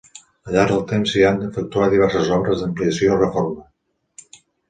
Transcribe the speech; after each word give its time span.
Al 0.47 0.53
llarg 0.53 0.71
del 0.75 0.79
temps 0.91 1.11
s'hi 1.15 1.21
han 1.31 1.37
efectuat 1.47 1.93
diverses 1.95 2.31
obres 2.39 2.63
d'ampliació 2.63 3.13
i 3.13 3.19
reforma. 3.25 4.35